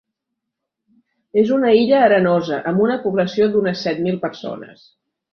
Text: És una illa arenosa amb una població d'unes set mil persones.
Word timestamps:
És 1.41 1.51
una 1.57 1.73
illa 1.79 1.99
arenosa 2.05 2.59
amb 2.71 2.81
una 2.85 2.95
població 3.03 3.49
d'unes 3.57 3.83
set 3.89 3.99
mil 4.07 4.17
persones. 4.25 4.81